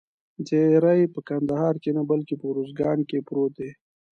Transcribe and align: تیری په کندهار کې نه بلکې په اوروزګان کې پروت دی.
تیری 0.47 1.01
په 1.13 1.19
کندهار 1.29 1.75
کې 1.83 1.91
نه 1.97 2.03
بلکې 2.11 2.35
په 2.37 2.45
اوروزګان 2.49 2.99
کې 3.09 3.25
پروت 3.27 3.51
دی. 3.59 3.71